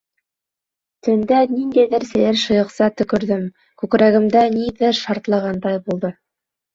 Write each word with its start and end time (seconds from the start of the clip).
Төндә 1.07 1.41
ниндәйҙер 1.49 2.05
сәйер 2.11 2.39
шыйыҡса 2.43 2.87
төкөрҙөм, 3.01 3.43
күкрәгемдә 3.81 4.41
ниҙер 4.55 4.97
шартлағандай 5.01 5.79
булды. 5.91 6.11